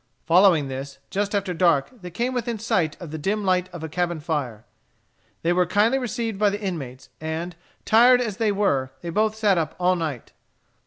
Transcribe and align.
Following 0.25 0.67
this, 0.67 0.97
just 1.11 1.35
after 1.35 1.53
dark 1.53 2.01
they 2.01 2.09
came 2.09 2.33
within 2.33 2.57
sight 2.57 2.99
of 2.99 3.11
the 3.11 3.19
dim 3.19 3.45
light 3.45 3.69
of 3.71 3.83
a 3.83 3.87
cabin 3.87 4.19
fire. 4.19 4.65
They 5.43 5.53
were 5.53 5.67
kindly 5.67 5.99
received 5.99 6.39
by 6.39 6.49
the 6.49 6.59
inmates, 6.59 7.09
and, 7.21 7.55
tired 7.85 8.19
as 8.19 8.37
they 8.37 8.51
were, 8.51 8.89
they 9.03 9.11
both 9.11 9.35
sat 9.35 9.59
up 9.59 9.75
all 9.79 9.95
night. 9.95 10.31